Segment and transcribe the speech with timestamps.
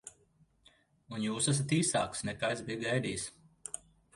[1.15, 3.29] Un jūs esat īsāks, nekā es biju gaidījis.